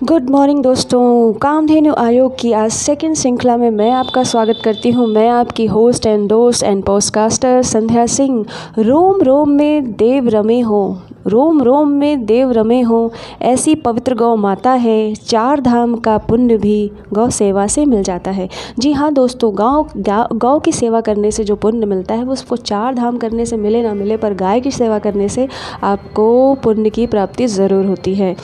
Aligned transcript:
Good 0.00 0.30
morning 0.30 0.62
दोस्तों। 0.62 1.32
कामधेनु 1.32 1.94
आयोग 1.98 2.38
की 2.38 2.52
आज 2.52 2.70
सेकंड 2.72 3.16
श्रृंखला 3.16 3.56
में 3.56 3.70
मैं 3.70 3.90
आपका 3.90 4.22
स्वागत 4.22 4.60
करती 4.64 4.90
हूँ। 4.90 5.06
मैं 5.06 5.28
आपकी 5.28 5.66
होस्ट 5.66 6.06
एंड 6.06 6.28
दोस्त 6.28 6.62
एंड 6.62 6.82
पोस्टकास्टर 6.84 7.62
संध्या 7.62 8.06
सिंह। 8.06 8.44
रोम 8.78 9.20
रोम 9.22 9.50
में 9.50 9.92
देव 9.92 10.28
रमे 10.28 10.60
हो। 10.60 10.98
रोम 11.26 11.60
रोम 11.62 11.88
में 11.88 12.24
देव 12.26 12.52
रमे 12.52 12.80
हो। 12.80 13.10
ऐसी 13.42 13.74
पवित्र 13.74 14.14
गौ 14.14 14.34
माता 14.36 14.70
है। 14.70 15.14
चार 15.14 15.60
धाम 15.60 15.94
का 15.96 16.16
पुण्य 16.18 16.56
भी 16.56 16.90
गौ 17.12 17.28
सेवा 17.30 17.66
से 17.66 17.84
मिल 17.86 18.02
जाता 18.02 18.30
है। 18.30 18.48
जी 18.78 18.92
हाँ 18.92 19.12
दोस्तों, 19.12 19.52
गाँव 19.58 19.90
गौ 20.34 20.58
की 20.58 20.72
सेवा 20.72 21.00
करने 21.00 21.30
से 21.30 21.44
जो 21.44 21.56
पुण्य 21.56 21.86
मिलता 21.86 22.14
है, 22.14 22.24
वो 22.24 22.32
उसको 22.32 22.56
चार 22.56 22.94
धाम 22.94 23.18
करने 23.18 23.46
से 23.46 23.56
मिले 23.56 23.82
ना 23.82 23.94
मिले, 23.94 24.16
पर 24.16 24.34
गाय 24.34 24.60
की 24.60 24.70
सेवा 24.70 24.98
करने 24.98 25.28
से 25.28 25.48
आपको 25.82 26.54
पुण्य 26.54 26.90
की 26.90 27.06
प्राप्ति 27.06 27.46
ज़रूर 27.48 27.86
होती 27.86 28.14
है। 28.14 28.34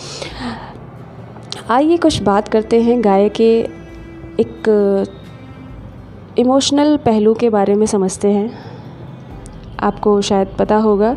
आइए 1.70 1.96
कुछ 1.96 2.22
बात 2.22 2.48
करते 2.48 2.80
हैं 2.82 3.04
गाय 3.04 3.28
के 3.28 3.46
एक 4.40 4.68
इमोशनल 6.38 6.96
पहलू 6.96 7.32
के 7.34 7.48
बारे 7.50 7.74
में 7.74 7.86
समझते 7.86 8.28
हैं। 8.28 8.50
आपको 9.80 10.20
शायद 10.20 10.48
पता 10.58 10.76
होगा 10.76 11.16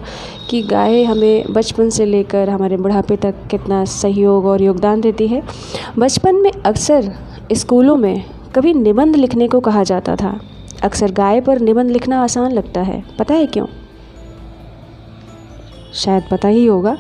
कि 0.49 0.61
गाय 0.61 1.03
हमें 1.03 1.53
बचपन 1.53 1.89
से 1.89 2.05
लेकर 2.05 2.49
हमारे 2.49 2.77
बुढ़ापे 2.77 3.15
तक 3.15 3.35
कितना 3.51 3.83
सहयोग 3.85 4.45
और 4.45 4.61
योगदान 4.61 5.01
देती 5.01 5.27
है। 5.27 5.41
बचपन 5.99 6.35
में 6.35 6.51
अक्सर 6.51 7.11
स्कूलों 7.53 7.95
में 7.95 8.23
कभी 8.55 8.73
निबंध 8.73 9.15
लिखने 9.15 9.47
को 9.47 9.59
कहा 9.59 9.83
जाता 9.83 10.15
था। 10.15 10.39
अक्सर 10.83 11.11
गाय 11.11 11.41
पर 11.41 11.59
निबंध 11.59 11.91
लिखना 11.91 12.23
आसान 12.23 12.51
लगता 12.51 12.81
है। 12.81 13.03
पता 13.19 13.33
है 13.33 13.45
क्यों? 13.45 13.65
शायद 15.95 16.23
पता 16.31 16.47
ही 16.47 16.65
होगा, 16.65 16.97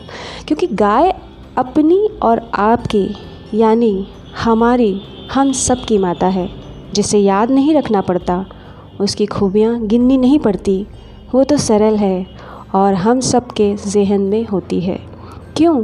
क्योंकि 0.47 0.67
गाय 0.67 1.13
अपनी 1.57 2.07
और 2.23 2.49
आपकी 2.55 3.07
यानी 3.53 4.07
हमारी, 4.43 5.01
हम 5.33 5.51
सब 5.51 5.85
की 5.85 5.97
माता 5.97 6.27
है। 6.27 6.49
जिसे 6.93 7.19
याद 7.19 7.51
नहीं 7.51 7.75
रखना 7.75 8.01
पड़ता, 8.01 8.45
उसकी 9.01 9.25
खूबियाँ 9.25 9.81
गिननी 9.81 10.17
नहीं 10.17 10.39
पड़ती। 10.39 10.87
वो 11.35 11.43
तो 11.43 11.57
सरल 11.57 11.95
है 11.95 12.27
और 12.75 12.93
हम 12.93 13.19
सब 13.19 13.47
के 13.47 13.75
जहन 13.75 14.21
में 14.21 14.47
होती 14.47 14.79
है। 14.79 14.99
क्यों? 15.57 15.83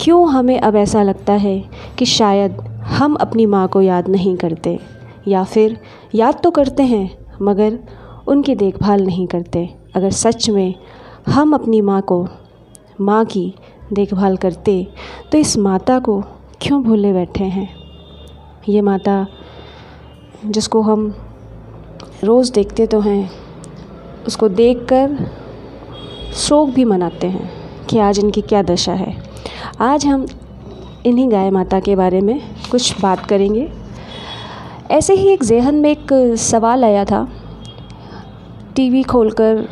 क्यों 0.00 0.28
हमें 0.28 0.60
अब 0.60 0.76
ऐसा 0.76 1.02
लगता 1.02 1.32
है 1.32 1.64
कि 1.98 2.04
शायद 2.04 2.52
हम 2.84 3.14
अपनी 3.14 3.46
माँ 3.46 3.68
को 3.68 3.80
याद 3.80 4.08
नहीं 4.08 4.36
करते? 4.36 4.78
या 5.28 5.44
फिर 5.44 5.80
याद 6.14 6.40
तो 6.44 6.50
करते 6.50 6.82
हैं, 6.82 7.18
मगर 7.42 7.78
उनकी 8.26 8.54
देखभाल 8.54 9.02
नहीं 9.06 9.26
करते। 9.26 9.74
अगर 9.94 10.10
सच 10.10 10.50
में 10.50 10.74
हम 11.28 11.54
अपनी 11.54 11.80
माँ 11.80 12.02
को, 12.02 12.28
माँ 13.00 13.24
की 13.24 13.54
देखभाल 13.92 14.36
करते 14.36 14.86
तो 15.32 15.38
इस 15.38 15.56
माता 15.58 15.98
को 15.98 16.20
क्यों 16.60 16.82
भूले 16.82 17.12
बैठे 17.12 17.44
हैं? 17.44 17.68
ये 18.68 18.80
माता, 18.80 19.26
जिसको 20.46 20.82
हम 20.82 21.14
रोज़ 22.24 22.52
देखते 22.52 22.86
तो 22.86 23.00
हैं, 23.00 23.30
उसको 24.26 24.48
देखकर 24.48 25.16
शोक 26.36 26.68
भी 26.68 26.84
मनाते 26.84 27.26
हैं 27.26 27.50
कि 27.86 27.98
आज 27.98 28.18
इनकी 28.18 28.40
क्या 28.40 28.62
दशा 28.62 28.92
है। 28.92 29.14
आज 29.80 30.06
हम 30.06 30.26
इन्हीं 31.06 31.30
गाय 31.30 31.50
माता 31.50 31.80
के 31.80 31.96
बारे 31.96 32.20
में 32.20 32.40
कुछ 32.70 33.00
बात 33.00 33.26
करेंगे। 33.26 33.70
ऐसे 34.90 35.14
ही 35.14 35.28
एक 35.28 35.44
जहन 35.44 35.74
में 35.74 35.90
एक 35.90 36.12
सवाल 36.40 36.84
आया 36.84 37.04
था, 37.04 37.26
टीवी 38.76 39.02
खोलकर 39.02 39.68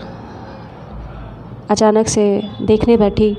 अचानक 1.71 2.09
से 2.09 2.25
देखने 2.63 2.97
बैठी। 2.97 3.37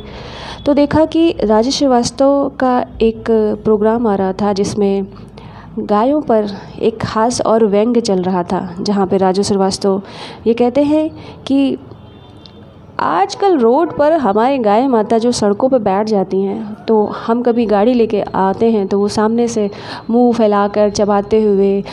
तो 0.65 0.73
देखा 0.73 1.05
कि 1.05 1.31
राजेश 1.43 1.77
श्रीवास्तव 1.77 2.49
का 2.59 2.79
एक 3.01 3.31
प्रोग्राम 3.63 4.07
आ 4.07 4.15
रहा 4.15 4.33
था, 4.33 4.53
जिसमें 4.53 5.05
गायों 5.79 6.21
पर 6.21 6.47
एक 6.81 6.97
खास 7.01 7.41
और 7.41 7.65
व्यंग्य 7.65 8.01
चल 8.01 8.21
रहा 8.23 8.43
था, 8.43 8.75
जहाँ 8.81 9.07
पे 9.07 9.17
राजू 9.17 9.43
श्रीवास्तव 9.43 10.01
ये 10.47 10.53
कहते 10.53 10.83
हैं 10.83 11.09
कि, 11.47 11.77
आजकल 12.99 13.57
रोड 13.57 13.95
पर 13.97 14.13
हमारे 14.13 14.57
गाय 14.57 14.87
माता 14.87 15.17
जो 15.17 15.31
सड़कों 15.31 15.69
पर 15.69 15.79
बैठ 15.79 16.07
जाती 16.07 16.41
हैं 16.41 16.73
तो 16.85 17.03
हम 17.17 17.41
कभी 17.43 17.65
गाड़ी 17.65 17.93
लेके 17.93 18.21
आते 18.21 18.71
हैं 18.71 18.87
तो 18.87 18.99
वो 18.99 19.07
सामने 19.07 19.47
से 19.47 19.69
मुँह 20.09 20.33
फैलाकर 20.33 20.89
चबाते 20.89 21.41
हुए 21.43 21.83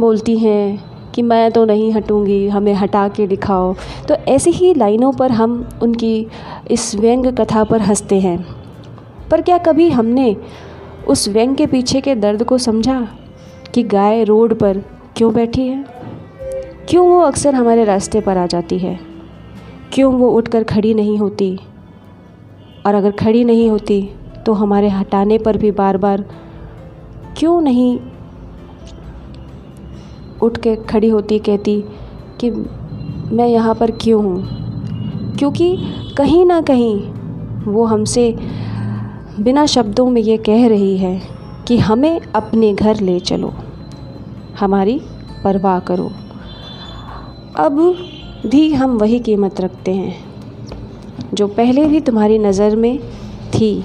बोलती 0.00 0.36
हैं 0.38 0.95
कि 1.16 1.22
मैं 1.22 1.52
तो 1.52 1.64
नहीं 1.64 1.92
हटूँगी, 1.92 2.48
हमें 2.48 2.74
हटा 2.74 3.08
के 3.08 3.26
दिखाओ। 3.26 3.74
तो 4.08 4.14
ऐसी 4.14 4.50
ही 4.50 4.74
लाइनों 4.74 5.12
पर 5.12 5.30
हम 5.30 5.68
उनकी 5.82 6.26
इस 6.70 6.94
व्यंग 6.94 7.26
कथा 7.26 7.64
पर 7.64 7.80
हँसते 7.80 8.20
हैं। 8.20 8.46
पर 9.30 9.40
क्या 9.40 9.58
कभी 9.58 9.90
हमने 9.90 10.36
उस 11.08 11.28
व्यंग 11.28 11.56
के 11.56 11.66
पीछे 11.66 12.00
के 12.00 12.14
दर्द 12.14 12.44
को 12.44 12.58
समझा 12.58 13.08
कि 13.74 13.82
गाय 13.82 14.24
रोड 14.24 14.54
पर 14.54 14.78
क्यों 15.16 15.34
बैठी 15.34 15.66
है? 15.68 15.84
क्यों 16.88 17.08
वो 17.08 17.20
अक्सर 17.20 17.54
हमारे 17.54 17.84
रास्ते 17.84 18.20
पर 18.20 18.38
आ 18.38 18.46
जाती 18.46 18.78
है? 18.78 19.00
क्यों 19.92 20.14
वो 20.14 20.30
उठकर 20.30 20.62
खड़ी 20.62 20.94
नहीं 20.94 21.18
होती? 21.18 21.58
और 22.86 22.94
अगर 22.94 23.10
खड़ी 23.10 23.44
नहीं 23.44 23.70
होती 23.70 24.10
तो 24.46 24.52
हमारे 24.52 24.88
हटाने 24.88 25.38
पर 25.38 25.56
भी 25.56 25.70
बार 25.70 25.96
बार 25.96 26.24
क्यों 27.36 27.60
नहीं 27.60 27.98
उठ 30.42 30.56
के 30.56 30.74
खड़ी 30.84 31.08
होती 31.08 31.38
कहती 31.38 31.80
कि 32.40 32.50
मैं 32.50 33.46
यहाँ 33.48 33.74
पर 33.74 33.90
क्यों 33.90 34.22
हूँ? 34.24 35.36
क्योंकि 35.38 35.76
कहीं 36.18 36.44
ना 36.44 36.60
कहीं 36.60 36.96
वो 37.64 37.84
हमसे 37.84 38.34
बिना 39.40 39.64
शब्दों 39.66 40.08
में 40.10 40.20
ये 40.22 40.36
कह 40.38 40.66
रही 40.68 40.96
है 40.98 41.20
कि 41.68 41.78
हमें 41.78 42.20
अपने 42.34 42.72
घर 42.74 43.00
ले 43.00 43.18
चलो, 43.20 43.52
हमारी 44.60 45.00
परवाह 45.44 45.78
करो। 45.80 46.10
अब 47.56 47.80
भी 48.46 48.72
हम 48.72 48.96
वही 48.98 49.18
कीमत 49.18 49.60
रखते 49.60 49.94
हैं, 49.94 50.14
जो 51.34 51.46
पहले 51.48 51.84
भी 51.84 52.00
तुम्हारी 52.00 52.38
नज़र 52.38 52.76
में 52.76 52.98
थी, 53.50 53.84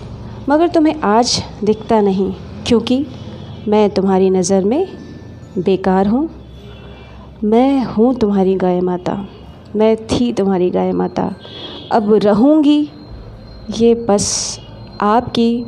मगर 0.50 0.68
तुम्हें 0.68 1.02
आज 1.02 1.42
दिखता 1.64 2.02
नहीं, 2.02 2.32
क्योंकि 2.68 3.06
मैं 3.68 3.90
तुम्हारी 3.90 4.30
नज़र 4.30 4.64
में 4.64 4.88
बेकार 5.58 6.08
हूँ। 6.08 6.30
मैं 7.44 7.86
हूँ 7.86 8.14
तुम्हारी 8.16 8.54
गाय 8.56 8.80
माता। 8.82 9.14
मैं 9.76 9.96
थी 10.08 10.32
तुम्हारी 10.34 10.70
गाय 10.70 10.92
माता। 10.92 11.24
अब 11.92 12.14
रहूँगी, 12.14 12.90
ये 13.78 13.94
बस 14.10 14.60
आपकी 15.02 15.66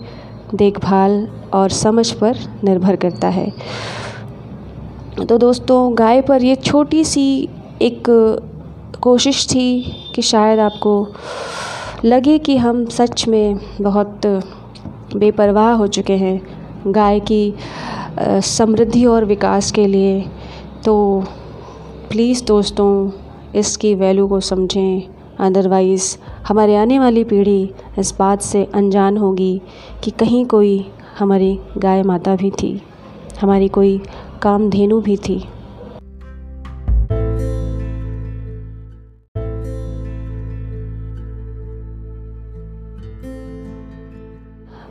देखभाल 0.55 1.27
और 1.53 1.69
समझ 1.69 2.11
पर 2.11 2.37
निर्भर 2.63 2.95
करता 2.95 3.29
है। 3.29 3.49
तो 5.27 5.37
दोस्तों, 5.37 5.97
गाय 5.97 6.21
पर 6.21 6.43
ये 6.43 6.55
छोटी 6.55 7.03
सी 7.03 7.49
एक 7.81 8.03
कोशिश 9.01 9.45
थी 9.47 9.81
कि 10.15 10.21
शायद 10.21 10.59
आपको 10.59 11.07
लगे 12.05 12.37
कि 12.39 12.57
हम 12.57 12.85
सच 12.85 13.27
में 13.27 13.59
बहुत 13.81 14.25
बेपरवाह 15.15 15.71
हो 15.71 15.87
चुके 15.87 16.17
हैं 16.17 16.41
गाय 16.87 17.19
की 17.31 17.53
समृद्धि 18.19 19.05
और 19.05 19.25
विकास 19.25 19.71
के 19.71 19.87
लिए। 19.87 20.21
तो 20.85 21.23
प्लीज़ 22.13 22.43
दोस्तों, 22.45 23.11
इसकी 23.55 23.93
वैल्यू 23.95 24.27
को 24.27 24.39
समझें। 24.39 25.03
अदरवाइज़ 25.39 26.17
हमारे 26.47 26.75
आने 26.75 26.99
वाली 26.99 27.23
पीढ़ी 27.23 27.71
इस 27.99 28.13
बात 28.19 28.41
से 28.41 28.63
अनजान 28.75 29.17
होगी 29.17 29.61
कि 30.03 30.11
कहीं 30.11 30.45
कोई 30.45 30.75
हमारी 31.19 31.57
गाय 31.77 32.03
माता 32.03 32.35
भी 32.35 32.51
थी, 32.51 32.81
हमारी 33.41 33.67
कोई 33.67 33.97
कामधेनु 34.41 34.99
भी 35.01 35.17
थी। 35.17 35.43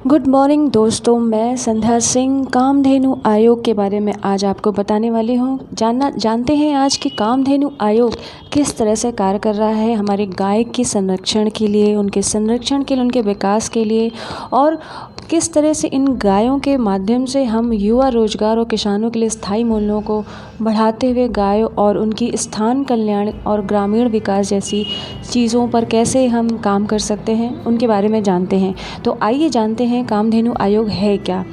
गुड 0.07 0.27
मॉर्निंग 0.27 0.69
दोस्तों। 0.71 1.19
मैं 1.19 1.57
संध्या 1.57 1.99
सिंह, 1.99 2.45
कामधेनु 2.45 3.15
आयोग 3.27 3.63
के 3.65 3.75
बारे 3.75 4.01
में 4.01 4.13
आज 4.25 4.45
आपको 4.45 4.73
बताने 4.73 5.11
वाली 5.11 5.35
हूँ। 5.35 5.59
जानना, 5.75 6.11
जानते 6.11 6.57
हैं 6.57 6.75
आज 6.75 6.97
कि 6.97 7.09
कामधेनु 7.09 7.71
आयोग 7.81 8.17
किस 8.53 8.77
तरह 8.77 8.95
से 8.95 9.13
कार्य 9.13 9.39
कर 9.39 9.55
रहा 9.55 9.69
है 9.69 9.95
हमारे 9.95 10.27
गाय 10.27 10.65
के 10.65 10.85
संरक्षण 10.85 11.51
के 11.51 11.67
लिए, 11.67 11.95
उनके 11.95 12.23
संरक्षण 12.23 12.83
के 12.83 12.95
लिए, 12.95 13.05
उनके 13.05 13.21
विकास 13.21 13.69
के 13.69 13.85
लिए, 13.85 14.11
और 14.53 14.79
किस 15.31 15.53
तरह 15.53 15.73
से 15.73 15.89
इन 15.89 16.07
गायों 16.17 16.59
के 16.59 16.77
माध्यम 16.77 17.25
से 17.25 17.45
हम 17.45 17.73
युवा 17.73 18.09
रोज़गार 18.09 18.59
और 18.59 18.65
किसानों 18.65 19.11
के 19.11 19.19
लिए 19.19 19.29
स्थायी 19.29 19.65
मूल्यों 19.65 20.01
को 20.01 20.23
बढ़ाते 20.63 21.11
हुए 21.11 21.29
गायों 21.29 21.69
और 21.79 21.99
उनकी 21.99 22.31
स्थान 22.37 22.83
कल्याण 22.85 23.31
और 23.47 23.63
ग्रामीण 23.63 24.09
विकास 24.09 24.49
जैसी 24.49 24.85
चीज़ों 25.31 25.67
पर 25.69 25.85
कैसे 25.85 26.27
हम 26.27 26.49
काम 26.59 26.87
कर 26.87 26.99
सकते 26.99 27.33
हैं, 27.33 27.65
उनके 27.65 27.87
बारे 27.87 28.09
में 28.09 28.23
जानते 28.23 28.57
हैं। 28.57 28.75
तो 29.05 29.19
आइए 29.23 29.49
जानते 29.49 29.85
हैं 29.85 29.92
कामधेनु 30.01 30.55
आयोग 30.61 30.89
है 30.89 31.19
क्या? 31.19 31.45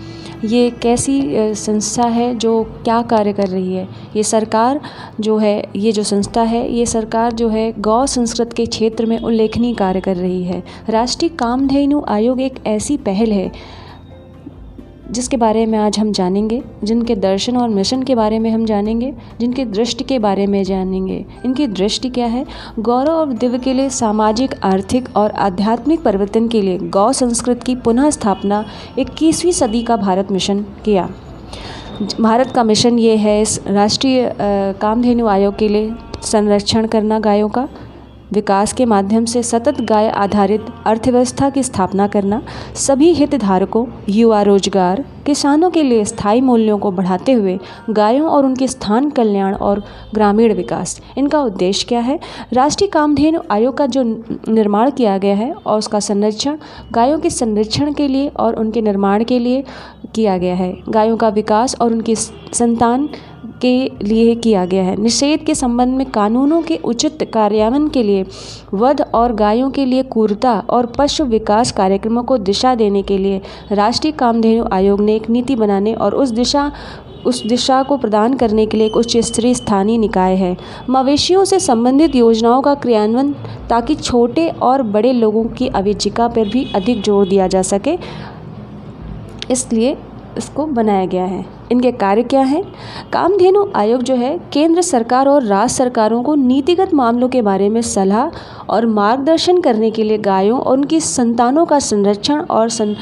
ये 0.46 0.70
कैसी 0.70 1.22
संस्था 1.56 2.04
है 2.04 2.36
जो 2.36 2.64
क्या 2.64 3.02
कार्य 3.02 3.34
कर 3.34 3.48
रही 3.48 3.74
है? 3.74 3.88
ये 4.16 4.24
सरकार 4.24 4.82
जो 5.20 5.38
है, 5.38 5.64
ये 5.76 5.92
जो 5.92 6.04
संस्था 6.04 6.42
है, 6.42 6.74
ये 6.74 6.86
सरकार 6.86 7.32
जो 7.32 7.50
है, 7.50 7.74
गौ 7.80 8.06
संस्कृत 8.06 8.54
के 8.54 8.66
क्षेत्र 8.66 9.06
में 9.06 9.20
उल्लेखनीय 9.20 9.74
कार्य 9.74 10.02
कर 10.02 10.16
रही 10.16 10.44
है। 10.44 10.64
राष्ट्रीय 10.90 11.30
कामधेनु 11.30 12.02
आयोग 12.08 12.42
एक 12.42 12.60
ऐसी 12.68 12.98
पहल 12.98 13.32
है 13.32 13.79
जिसके 15.12 15.38
बारे 15.38 15.66
में 15.66 15.78
आज 15.80 16.00
हम 16.00 16.12
जानेंगे, 16.12 16.62
जिनके 16.84 17.16
दर्शन 17.16 17.58
और 17.58 17.70
मिशन 17.70 18.04
के 18.04 18.16
बारे 18.16 18.40
में 18.40 18.50
हम 18.52 18.66
जानेंगे, 18.66 19.14
जिनकी 19.40 19.66
दृष्टि 19.66 20.04
के 20.04 20.20
बारे 20.20 20.46
में 20.48 20.64
जानेंगे। 20.64 21.26
इनकी 21.46 21.68
दृष्टि 21.68 22.10
क्या 22.10 22.26
है? 22.26 22.46
गौरव 22.80 23.12
और 23.12 23.34
दिव्य 23.34 23.60
के 23.60 23.74
लिए 23.74 23.90
सामाजिक, 23.90 24.54
आर्थिक 24.64 25.10
और 25.18 25.32
आध्यात्मिक 25.32 26.04
परिवर्तन 26.04 26.48
के 26.48 26.62
लिए 26.62 26.78
गौ 26.78 27.12
संस्कृत 27.14 27.64
की 27.64 27.76
पुनः 27.76 28.10
स्थापना 28.10 28.64
इक्कीसवीं 29.00 29.52
सदी 29.52 29.84
का 29.84 29.98
भारत 29.98 30.32
मिशन 30.32 30.66
किया। 30.86 31.10
भारत 32.22 32.52
का 32.52 32.64
मिशन 32.64 33.00
ये 33.00 33.16
है 33.18 33.42
इस 33.42 33.60
राष्ट्रीय 33.68 34.34
कामधेनु 34.82 35.28
आयोग 35.28 35.58
के 35.58 35.68
लिए 35.68 35.92
संरक्षण 36.24 36.88
करना 36.88 37.20
गायों 37.20 37.50
का। 37.50 37.68
विकास 38.32 38.74
के 38.74 38.86
माध्यम 38.86 39.26
से 39.26 39.44
सतत 39.44 39.82
गाय 39.82 40.10
आधारित 40.10 40.66
अर्थव्यवस्था 40.86 41.50
की 41.50 41.64
स्थापना 41.64 42.08
करना, 42.08 42.42
सभी 42.76 43.14
हितधारकों, 43.14 43.86
युवा 44.10 44.42
रोज़गार, 44.42 45.04
किसानों 45.26 45.70
के 45.70 45.84
लिए 45.84 46.04
स्थायी 46.06 46.42
मूल्यों 46.42 46.78
को 46.78 46.92
बढ़ाते 46.92 47.32
हुए 47.32 47.58
गायों 47.90 48.30
और 48.30 48.46
उनके 48.46 48.68
स्थान 48.68 49.10
कल्याण 49.10 49.56
और 49.56 49.84
ग्रामीण 50.14 50.54
विकास। 50.54 51.02
इनका 51.18 51.42
उद्देश्य 51.42 51.86
क्या 51.90 52.00
है? 52.00 52.20
राष्ट्रीय 52.54 52.90
कामधेनु 52.90 53.42
आयोग 53.52 53.78
का 53.78 53.86
जो 53.86 54.04
निर्माण 54.50 54.92
किया 54.92 55.18
गया 55.18 55.36
है 55.36 55.52
और 55.54 55.78
उसका 55.78 56.00
संरक्षण 56.00 56.58
गायों 56.92 57.20
के 57.20 57.30
संरक्षण 57.30 57.94
के 57.94 58.08
लिए 58.08 58.28
और 58.28 58.56
उनके 58.56 58.82
निर्माण 58.82 59.24
के 59.24 59.40
लिए 59.40 59.64
किया 60.16 60.38
गया 60.38 60.56
है। 60.56 60.74
गायों 60.90 61.18
का 61.18 61.30
विकास 61.30 61.76
और 61.82 61.92
उनकी 61.92 62.16
संतान 62.16 63.10
के 63.62 63.74
लिए 64.04 64.36
किया 64.36 64.66
गया 64.66 64.84
है। 64.84 64.96
निषेध 64.96 65.44
के 65.46 65.56
संबंध 65.56 65.98
में 65.98 66.06
कानूनों 66.12 66.62
के 66.62 66.78
उचित 66.84 67.24
कार्यान्वयन 67.34 67.88
के 67.88 68.04
लिए, 68.04 68.26
वध 68.74 69.02
और 69.14 69.34
गायों 69.36 69.70
के 69.72 69.86
लिए 69.86 70.04
क्रूरता 70.06 70.58
और 70.70 70.86
पशु 70.98 71.26
विकास 71.26 71.72
कार्यक्रमों 71.72 72.24
को 72.24 72.38
दिशा 72.40 72.74
देने 72.76 73.02
के 73.04 73.18
लिए 73.18 73.42
राष्ट्रीय 73.72 74.14
कामधेनु 74.14 74.66
आयोग 74.72 75.02
ने 75.02 75.16
एक 75.16 75.30
नीति 75.30 75.56
बनाने 75.56 75.94
और 75.94 76.16
उस 76.16 76.30
दिशा 76.32 76.72
उस 77.26 77.42
दिशा 77.46 77.82
को 77.84 77.96
प्रदान 77.98 78.34
करने 78.34 78.66
के 78.66 78.78
लिए 78.78 78.88
एक 78.88 78.96
उच्च 78.98 79.16
स्तरीय 79.18 79.54
स्थानीय 79.54 79.98
निकाय 79.98 80.36
है। 80.36 80.56
मवेशियों 80.90 81.44
से 81.46 81.60
संबंधित 81.60 82.16
योजनाओं 82.16 82.62
का 82.62 82.74
क्रियान्वयन 82.76 83.34
ताकि 83.70 83.96
छोटे 83.96 84.48
और 84.50 84.84
बड़े 84.86 85.12
लोगों 85.14 85.44
की 85.50 85.68
आजीविका 85.70 86.28
पर 86.28 86.50
भी 86.50 86.66
अधिक 86.76 87.02
ज़ोर 87.04 87.28
दिया 87.28 87.48
जा 87.48 87.62
सके। 87.62 87.98
इसलिए 89.52 89.96
इसको 90.38 90.66
बनाया 90.66 91.06
गया 91.06 91.24
है। 91.24 91.46
इनके 91.72 91.92
कार्य 91.92 92.24
क्या 92.24 92.42
हैं? 92.42 92.62
कामधेनु 93.14 93.66
आयोग 93.76 94.04
जो 94.04 94.16
है 94.16 94.38
केंद्र 94.54 94.82
सरकार 94.82 95.28
और 95.28 95.44
राज्य 95.44 95.74
सरकारों 95.74 96.22
को 96.24 96.36
नीतिगत 96.36 96.94
मामलों 96.94 97.28
के 97.30 97.42
बारे 97.42 97.68
में 97.70 97.82
सलाह 97.82 98.30
और 98.66 98.86
मार्गदर्शन 98.86 99.60
करने 99.62 99.90
के 99.92 100.04
लिए 100.04 100.18
गायों 100.18 100.60
और 100.60 100.78
उनकी 100.78 101.00
संतानों 101.00 101.66
का 101.66 101.80
संरक्षण 101.80 102.40
और 102.42 102.70
सं, 102.70 102.94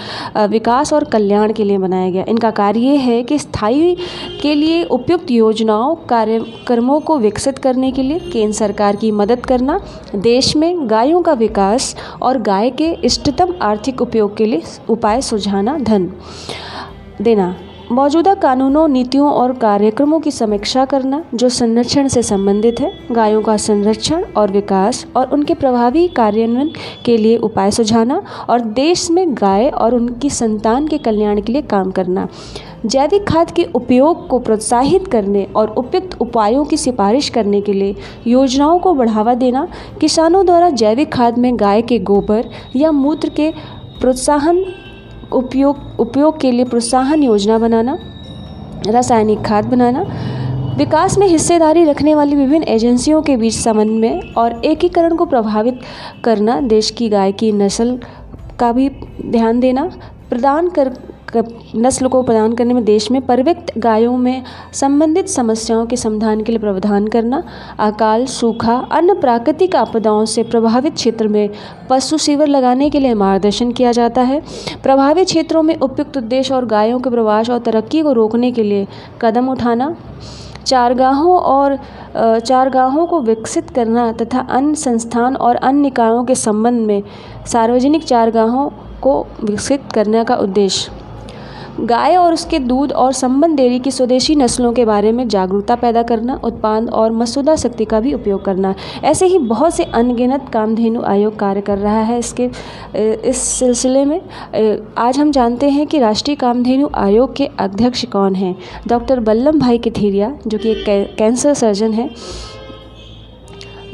विकास 0.50 0.94
और 0.94 1.04
कल्याण 1.04 1.54
के 1.54 1.64
लिए 1.64 1.78
बनाया 1.78 2.10
गया। 2.10 2.26
इनका 2.28 2.52
कार्य 2.52 2.80
ये 2.80 2.96
है 2.96 3.22
कि 3.24 3.40
स्थायी 3.40 3.96
के 4.42 4.54
लिए 4.56 4.84
उपयुक्त 4.84 5.32
योजनाओं 5.32 5.96
कार्यक्रमों 6.10 7.00
को 7.00 7.18
विकसित 7.18 7.58
करने 7.58 7.92
के 7.92 8.04
लिए 8.04 8.20
केंद्र 8.20 8.54
सरकार 8.54 8.96
की 8.96 9.12
मदद 9.12 9.46
करना 9.46 9.80
देश 10.16 10.56
में 10.56 10.90
गायों 10.90 11.22
का 11.22 11.34
विकास 11.36 11.96
और 12.22 12.42
गाय 12.42 12.70
के 12.72 12.92
इष्टतम 13.04 13.54
आर्थिक 13.62 14.02
उपयोग 14.02 14.38
के 14.38 14.46
लिए 14.46 14.62
उपाय 14.90 15.22
सुझाना 15.22 15.78
धन। 15.78 16.12
देना। 17.22 17.56
मौजूदा 17.92 18.34
कानूनों, 18.34 18.88
नीतियों 18.88 19.32
और 19.32 19.54
कार्यक्रमों 19.54 20.20
की 20.20 20.32
समीक्षा 20.32 20.86
करना, 20.86 21.24
जो 21.34 21.50
संरक्षण 21.50 22.08
से 22.08 22.24
संबंधित 22.24 22.80
है। 22.80 22.92
गायों 23.12 23.42
का 23.42 23.58
संरक्षण 23.58 24.24
और 24.38 24.52
विकास 24.52 25.06
और 25.16 25.30
उनके 25.34 25.54
प्रभावी 25.54 26.08
कार्यान्वयन 26.08 26.72
के 27.06 27.18
लिए 27.18 27.38
उपाय 27.38 27.72
सुझाना 27.72 28.22
और 28.50 28.62
देश 28.62 29.12
में 29.12 29.34
गाय 29.34 29.70
और 29.70 29.96
उनकी 29.96 30.30
संतान 30.30 30.88
के 30.88 30.98
कल्याण 30.98 31.42
के 31.42 31.52
लिए 31.52 31.62
काम 31.62 31.92
करना। 31.92 32.28
जैविक 32.86 33.28
खाद 33.28 33.52
के 33.52 33.64
उपयोग 33.76 34.28
को 34.28 34.40
प्रोत्साहित 34.40 35.08
करने 35.08 35.48
और 35.56 35.70
उपयुक्त 35.70 36.18
उपायों 36.22 36.66
की 36.66 36.78
सिफारिश 36.78 37.30
करने 37.30 37.62
के 37.62 37.74
लिए 37.74 37.96
योजनाओं 38.28 38.80
को 38.80 38.94
बढ़ावा 38.94 39.34
देना। 39.34 39.68
किसानों 40.02 40.46
द्वारा 40.46 40.70
जैविक 40.70 41.14
खाद 41.14 41.38
में 41.38 41.60
गाय 41.60 41.82
के 41.82 42.00
गोबर 42.00 42.50
या 42.76 42.92
मूत्र 42.92 43.30
के 43.30 43.52
प्रोत्साहन 44.02 44.66
उपयोग 45.34 46.00
उपयोग 46.00 46.40
के 46.40 46.52
लिए 46.52 46.66
प्रोत्साहन 46.66 47.24
योजना 47.24 47.58
बनाना, 47.58 47.98
रासायनिक 48.88 49.42
खाद 49.46 49.66
बनाना, 49.66 50.04
विकास 50.78 51.18
में 51.18 51.28
हिस्सेदारी 51.28 51.84
रखने 51.84 52.14
वाली 52.16 52.36
विभिन्न 52.36 52.68
एजेंसियों 52.68 53.22
के 53.22 53.38
बीच 53.38 53.54
समन्वय 53.54 54.20
और 54.38 54.62
एकीकरण 54.66 55.16
को 55.16 55.26
प्रभावित 55.26 55.80
करना, 56.24 56.60
देश 56.62 56.92
की 56.92 57.10
गाय 57.10 57.32
की 57.32 57.52
नस्ल 57.52 58.00
का 58.60 58.72
भी 58.72 58.90
ध्यान 59.26 59.60
देना, 59.60 59.90
प्रदान 60.30 60.70
कर 60.70 60.94
नस्ल 61.36 62.08
को 62.08 62.22
प्रदान 62.24 62.54
करने 62.54 62.74
में 62.74 62.84
देश 62.86 63.10
में 63.12 63.20
परिव्यक्त 63.22 63.78
गायों 63.78 64.16
में 64.18 64.44
संबंधित 64.74 65.28
समस्याओं 65.30 65.86
के 65.86 65.96
समाधान 65.96 66.44
के 66.44 66.52
लिए 66.52 66.60
प्रावधान 66.60 67.08
करना, 67.08 67.44
अकाल, 67.80 68.26
सूखा, 68.26 68.76
अन्य 68.92 69.14
प्राकृतिक 69.14 69.76
आपदाओं 69.76 70.24
से 70.26 70.44
प्रभावित 70.44 70.94
क्षेत्र 70.94 71.28
में 71.28 71.50
पशु 71.90 72.18
शिविर 72.18 72.48
लगाने 72.48 72.90
के 72.90 73.00
लिए 73.00 73.14
मार्गदर्शन 73.14 73.72
किया 73.72 73.92
जाता 73.92 74.22
है। 74.22 74.42
प्रभावित 74.84 75.26
क्षेत्रों 75.26 75.64
में 75.64 75.76
उपयुक्त 75.76 76.18
उद्देश्य 76.18 76.54
और 76.54 76.66
गायों 76.66 77.00
के 77.00 77.10
प्रवास 77.10 77.50
और 77.50 77.60
तरक्की 77.60 78.02
को 78.02 78.12
रोकने 78.12 78.52
के 78.52 78.64
लिए 78.64 78.88
कदम 79.22 79.50
उठाना, 79.50 79.96
चारगाहों 80.66 81.38
और 81.40 81.78
चारगाहों 82.40 83.06
को 83.08 83.20
विकसित 83.22 83.70
करना 83.70 84.12
तथा 84.12 84.40
अन्य 84.40 84.76
संस्थान 84.76 85.36
और 85.36 85.56
अन्य 85.56 85.82
निकायों 85.82 86.24
के 86.26 86.36
संबंध 86.36 86.86
में 86.88 87.04
सार्वजनिक 87.48 88.04
चारगाहों 88.04 88.70
को 89.02 89.26
विकसित 89.44 89.92
करने 89.94 90.24
का 90.24 90.36
उद्देश्य। 90.36 90.97
गाय 91.80 92.16
और 92.16 92.34
उसके 92.34 92.60
दूध 92.60 92.92
और 92.92 93.12
संबंध 93.14 93.56
डेयरी 93.58 93.80
की 93.80 93.92
स्वदेशी 93.92 94.36
नस्लों 94.36 94.72
के 94.74 94.86
बारे 94.86 95.12
में 95.12 95.28
जागरूकता 95.28 95.76
पैदा 95.76 96.04
करना, 96.04 96.40
उत्पाद 96.44 96.90
और 96.90 97.12
मसूदा 97.12 97.56
शक्ति 97.56 97.86
का 97.86 98.00
भी 98.00 98.14
उपयोग 98.14 98.44
करना। 98.46 98.74
ऐसे 99.04 99.26
ही 99.26 99.38
बहुत 99.40 99.76
से 99.76 99.84
अनगिनत 99.84 100.50
कामधेनु 100.54 101.02
आयोग 101.02 101.38
कार्य 101.40 101.62
कर 101.62 101.78
रहा 101.78 102.02
है 102.02 102.18
इसके 102.20 102.50
इस 103.30 103.38
सिलसिले 103.40 104.04
में। 104.06 104.20
आज 104.98 105.20
हम 105.20 105.32
जानते 105.32 105.70
हैं 105.70 105.88
कि 105.88 106.00
राष्ट्रीय 106.00 106.36
कामधेनु 106.36 106.90
आयोग 106.96 107.36
के 107.36 107.50
अध्यक्ष 107.60 108.06
कौन 108.06 108.36
हैं? 108.36 108.56
डॉक्टर 108.88 109.20
बल्लभ 109.20 109.60
भाई 109.60 109.78
कथेरिया, 109.78 110.38
जो 110.48 110.58
कि 110.58 110.72
एक 110.72 111.16
कैंसर 111.18 111.54
सर्जन 111.54 111.94
है। 111.94 112.10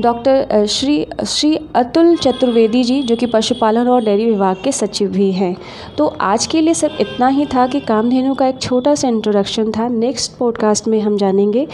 डॉक्टर 0.02 0.66
श्री 0.70 1.06
श्री 1.28 1.56
अतुल 1.76 2.16
चतुर्वेदी 2.16 2.84
जी, 2.84 3.02
जो 3.04 3.16
कि 3.16 3.26
पशुपालन 3.26 3.88
और 3.88 4.04
डेयरी 4.04 4.26
विभाग 4.26 4.58
के 4.64 4.72
सचिव 4.72 5.10
भी 5.10 5.32
हैं। 5.32 5.56
तो 5.98 6.06
आज 6.22 6.46
के 6.46 6.62
लिए 6.62 6.74
सिर्फ़ 6.74 7.02
इतना 7.02 7.28
ही 7.28 7.46
था 7.46 7.68
कि 7.68 7.80
कामधेनु 7.80 8.34
का 8.36 8.48
एक 8.48 8.62
छोटा 8.62 8.96
सा 8.96 9.08
इंट्रोडक्शन 9.08 9.72
था। 9.72 9.88
नेक्स्ट 9.88 10.38
पॉडकास्ट 10.38 10.88
में 10.88 11.00
हम 11.02 11.18
जानेंगे 11.18 11.68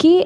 कि 0.00 0.24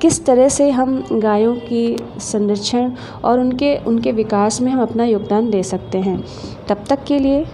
किस 0.00 0.24
तरह 0.26 0.48
से 0.48 0.70
हम 0.70 1.04
गायों 1.12 1.54
की 1.54 1.96
संरक्षण 2.18 2.92
और 3.24 3.40
उनके 3.40 3.76
उनके 3.76 4.12
विकास 4.12 4.60
में 4.60 4.72
हम 4.72 4.82
अपना 4.82 5.04
योगदान 5.04 5.50
दे 5.50 5.62
सकते 5.62 5.98
हैं। 5.98 6.22
तब 6.68 6.84
तक 6.90 7.04
के 7.04 7.18
लिए 7.18 7.44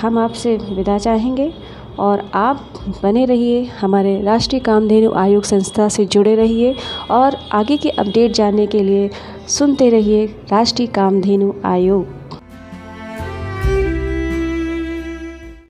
हम 0.00 0.18
आपसे 0.18 0.56
विदा 0.56 0.98
चाहेंगे। 0.98 1.52
और 1.98 2.30
आप 2.34 2.72
बने 3.02 3.24
रहिए, 3.24 3.64
हमारे 3.80 4.20
राष्ट्रीय 4.22 4.60
कामधेनु 4.60 5.12
आयोग 5.14 5.44
संस्था 5.44 5.88
से 5.88 6.04
जुड़े 6.06 6.34
रहिए 6.34 6.74
और 7.10 7.36
आगे 7.52 7.76
के 7.76 7.90
अपडेट 7.90 8.32
जानने 8.32 8.66
के 8.66 8.82
लिए 8.82 9.10
सुनते 9.48 9.88
रहिए 9.90 10.26
राष्ट्रीय 10.50 10.88
कामधेनु 10.88 11.52
आयोग। 11.64 12.06